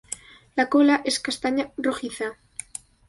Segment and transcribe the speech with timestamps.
[0.55, 2.35] La cola es castaña rojiza.